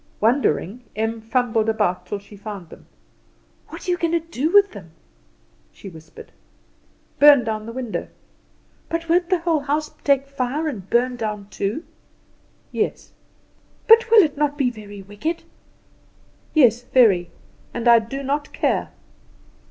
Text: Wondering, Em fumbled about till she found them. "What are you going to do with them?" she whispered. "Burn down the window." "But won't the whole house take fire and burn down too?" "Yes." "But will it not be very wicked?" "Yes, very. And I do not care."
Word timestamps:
Wondering, 0.19 0.83
Em 0.95 1.21
fumbled 1.21 1.69
about 1.69 2.07
till 2.07 2.17
she 2.17 2.35
found 2.35 2.69
them. 2.71 2.87
"What 3.67 3.87
are 3.87 3.91
you 3.91 3.99
going 3.99 4.13
to 4.13 4.19
do 4.19 4.49
with 4.49 4.71
them?" 4.71 4.93
she 5.71 5.89
whispered. 5.89 6.31
"Burn 7.19 7.43
down 7.43 7.67
the 7.67 7.71
window." 7.71 8.07
"But 8.89 9.07
won't 9.07 9.29
the 9.29 9.41
whole 9.41 9.59
house 9.59 9.91
take 10.03 10.25
fire 10.27 10.67
and 10.67 10.89
burn 10.89 11.17
down 11.17 11.49
too?" 11.51 11.83
"Yes." 12.71 13.11
"But 13.87 14.09
will 14.09 14.23
it 14.23 14.37
not 14.37 14.57
be 14.57 14.71
very 14.71 15.03
wicked?" 15.03 15.43
"Yes, 16.55 16.81
very. 16.81 17.29
And 17.71 17.87
I 17.87 17.99
do 17.99 18.23
not 18.23 18.51
care." 18.51 18.89